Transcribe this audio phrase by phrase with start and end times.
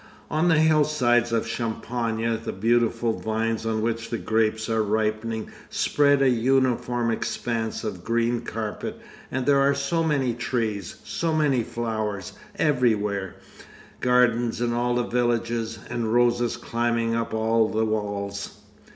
[0.31, 6.23] On the hillsides of Champagne the beautiful vines on which the grapes are ripening spread
[6.23, 12.33] a uniform expanse of green carpet, and there are so many trees, so many flowers
[12.55, 13.35] everywhere,
[13.99, 18.57] gardens in all the villages, and roses climbing up all the walls.